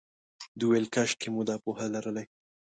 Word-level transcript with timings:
دوی 0.59 0.69
ویل 0.71 0.87
کاشکې 0.95 1.27
موږ 1.33 1.43
دا 1.49 1.55
پوهه 1.63 1.85
لرلای. 1.95 2.25